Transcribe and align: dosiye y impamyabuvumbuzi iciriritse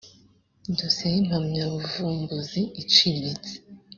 dosiye 0.77 1.09
y 1.15 1.19
impamyabuvumbuzi 1.21 2.61
iciriritse 2.81 3.53